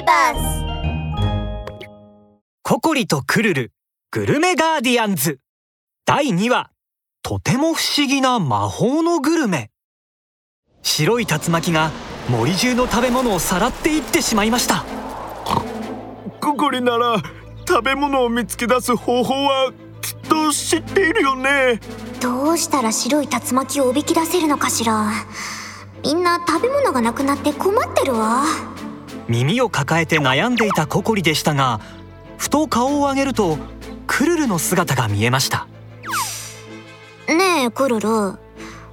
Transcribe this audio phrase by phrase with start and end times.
[0.00, 0.64] ビバス
[2.62, 3.72] ココリとクルル
[4.10, 5.40] グルメガーディアンズ。
[6.06, 6.70] 第2話
[7.22, 9.70] とても不思議な魔法のグルメ。
[10.82, 11.90] 白い竜巻が
[12.30, 14.86] 森中の食べ物をさらっていってしまいました。
[16.40, 17.16] ココリなら
[17.68, 19.70] 食べ物を見つけ出す方法は
[20.00, 21.78] きっと知っているよね。
[22.22, 25.10] どうしたら白い竜巻をおびき出せるのかしら。
[26.02, 28.44] みんな食べ物がなくなって困ってるわ
[29.30, 31.80] 耳を抱えて悩んでいたココリでしたが
[32.36, 33.58] ふと顔を上げると
[34.08, 35.68] クルルの姿が見えました。
[37.28, 38.08] ねえクルル。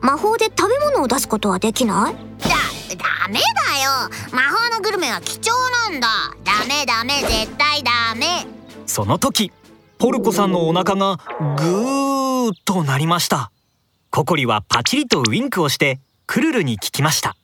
[0.00, 2.14] 魔法で食べ物を出すことはできない？
[2.40, 2.48] だ
[2.96, 3.40] ダメだ
[3.82, 4.10] よ。
[4.30, 5.50] 魔法のグルメは貴重
[5.90, 6.08] なんだ。
[6.44, 8.46] ダメダメ絶対ダメ。
[8.86, 9.50] その時
[9.98, 11.16] ポルコさんのお腹が
[11.56, 13.50] ぐーっとなりました。
[14.10, 17.34] ココリはパチリとウインクをしてクルルに聞きました。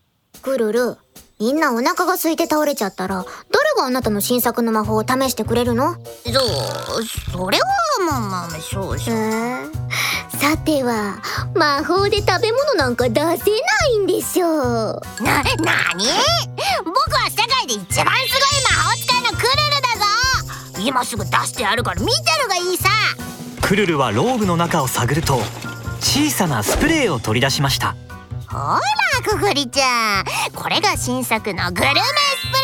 [0.43, 0.99] クルル
[1.45, 3.27] みんなお腹が空いて倒れちゃったら誰
[3.77, 5.93] があなたの新作の魔法を試してくれるの？
[5.93, 6.03] そう
[7.05, 7.67] それは
[8.11, 9.15] まあまあそうそう
[10.41, 11.21] さては
[11.55, 15.03] 魔法で食べ物なんか出せないんでしょう。
[15.23, 16.07] な、なに
[16.83, 18.07] 僕は世界で一番すごい
[18.63, 19.73] 魔法使いのクルル
[20.73, 20.83] だぞ。
[20.83, 22.89] 今すぐ出してやるから見てるがいいさ。
[23.61, 25.43] クルルはローブの中を探ると
[26.01, 27.95] 小さなスプレーを取り出しました
[28.55, 28.81] ほら
[29.25, 30.25] クフリちゃん。
[30.55, 32.61] これが新作のグルメスプレ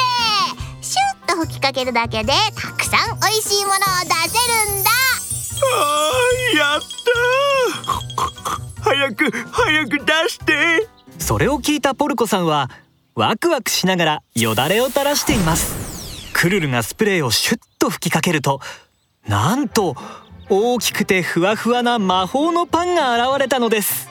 [0.78, 0.82] ー。
[0.82, 4.38] シュッと吹きかけるだけでたくさん美味しいものを出せ
[4.70, 4.90] るんだ。
[5.62, 6.80] あーやっ
[8.78, 10.88] た早く早く出して。
[11.18, 12.70] それを聞いたポルコさんは
[13.16, 16.30] ワクワクしながらよだれを垂らしています。
[16.32, 18.60] クルルがスプレーをシュッと吹きかけると
[19.26, 19.96] なんと
[20.48, 24.08] 大きくてふわふわな魔法のパンが現れたのです。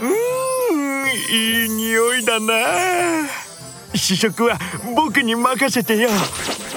[0.00, 0.37] うん
[1.14, 3.28] いい匂いだな。
[3.94, 4.58] 試食は
[4.94, 6.10] 僕に任せてよ。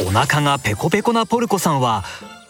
[0.07, 2.03] お腹がペコペコなポルコさんは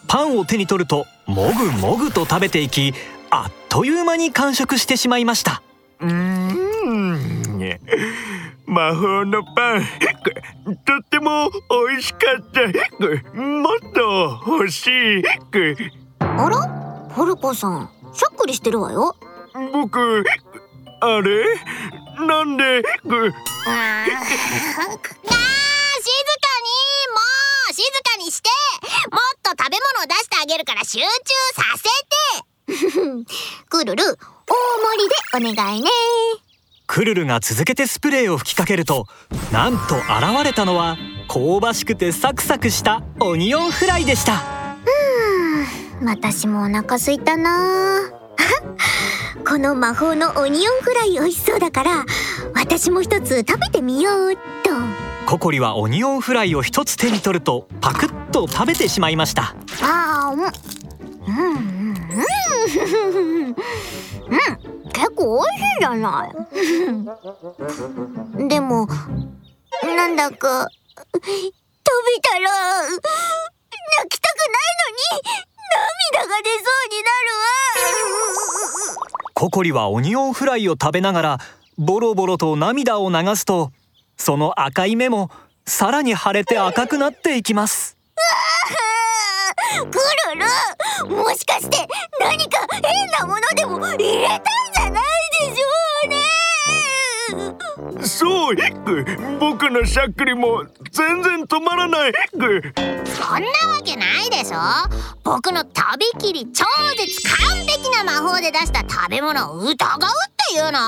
[0.08, 2.94] パンを手に取るともぐもぐと食べていき
[3.30, 5.62] あっという間に完食してしまいました。
[6.00, 6.52] うん。
[8.66, 9.82] 魔法のパン。
[9.82, 11.50] とっても
[11.88, 12.60] 美味しかった。
[13.36, 15.22] もっと欲しい。
[16.20, 17.08] あら？
[17.14, 19.14] ポルコさんしゃっくりしてるわよ。
[19.72, 20.24] 僕
[21.04, 21.44] あれ？
[22.26, 22.62] なんで？
[22.64, 23.26] あー静かに
[27.10, 27.18] も
[27.70, 28.48] う静かにして。
[29.10, 31.04] もっと食べ物を出してあげるから集中
[31.54, 32.86] させて。
[33.68, 34.20] クルル大盛
[35.40, 35.88] りでお願いね。
[36.86, 39.06] クルルが続けてスプレーを吹きかけると
[39.50, 40.96] なんと現れたのは
[41.26, 44.76] 香ばしくてサクサクしたオニオンフライでした。
[46.04, 48.02] 私もお腹すいたな
[49.48, 52.04] この魔法のオニオンフライ美味しそうだから
[52.54, 54.40] 私も一つ食べてみようっと。
[55.26, 59.54] ココリはオニオンフライを一つ手に取るとパクッと食べてしまいました。
[59.82, 60.40] あーうん。
[60.44, 60.46] う
[61.30, 61.62] んうん
[63.48, 63.54] うん。
[64.92, 66.32] 結構美味しいじゃない
[68.48, 68.86] でも
[69.96, 70.16] なん。
[70.16, 70.68] だか
[71.04, 71.32] 食べ
[72.22, 72.48] たら
[72.88, 73.00] 泣
[74.08, 74.46] きたくない
[74.78, 74.94] のに
[75.72, 77.26] 涙が出そうになる
[79.00, 79.06] わ
[79.42, 81.38] ココリはオニオンフライを食べながら
[81.76, 83.72] ボロボロと涙を流すと
[84.16, 85.32] その赤い目も
[85.66, 87.96] さらに腫れて赤くなっていきます。
[89.80, 89.98] ク
[91.08, 91.88] ルルもしかして
[92.20, 92.31] 何
[99.82, 102.12] のしゃっくりも全然止まらない。
[102.32, 104.58] そんなわけないでしょ。
[105.24, 106.64] 僕のとびきり超
[106.96, 109.74] 絶完璧な魔法で出した食べ物を疑うっ
[110.50, 110.78] ていうの。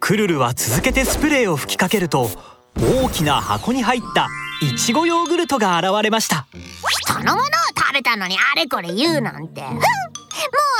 [0.00, 2.28] クルルは続けてスプレーを吹きかけると
[2.76, 4.28] 大きな箱に入った
[4.60, 6.46] いちごヨーグルトが現れました。
[7.02, 7.44] 人のものを
[7.76, 9.60] 食べたのにあれこれ言うなんて。
[9.60, 9.74] ふん。
[9.74, 9.82] もう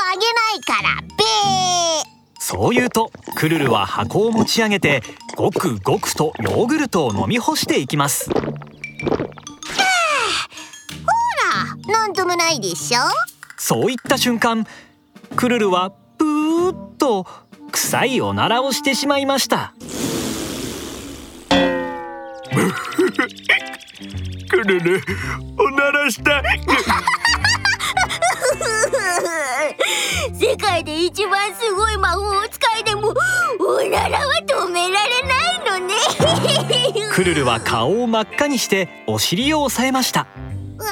[0.09, 1.06] あげないから
[2.57, 5.03] そう言うとクルルは箱を持ち上げて
[5.35, 8.31] ごくごくとヨーグルトを飲み干していきます。
[8.31, 8.47] ほら
[11.93, 13.01] なんともないでしょ？
[13.57, 14.65] そういった瞬間
[15.35, 17.27] クルルはプーッと
[17.71, 19.75] 臭いおならをしてしまいました。
[24.49, 24.99] クルル
[25.59, 26.41] おならした
[30.39, 33.13] 世界で一番すごい魔法使いでも
[33.59, 35.95] おならは止められないのね。
[37.11, 40.27] クルルは顔を真っ赤にしてお尻を押さえました。
[40.77, 40.89] うわ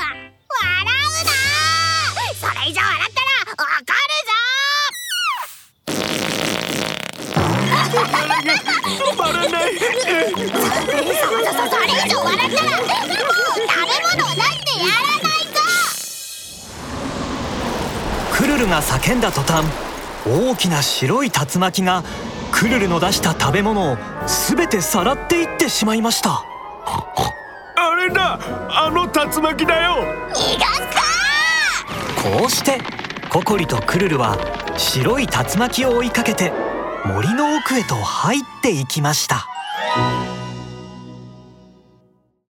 [19.06, 19.64] 叫んだ途端
[20.26, 22.04] 大きな白い竜巻が
[22.52, 26.44] クルルの出した食べ物を全てさらっていってしまいました。
[27.76, 28.40] あれだ。
[28.70, 30.04] あの竜巻だよ。
[30.30, 32.40] 逃がすか。
[32.40, 32.80] こうして
[33.30, 34.38] ココリとクルルは
[34.76, 36.52] 白い竜巻を追いかけて
[37.06, 39.46] 森の奥へと入っていきました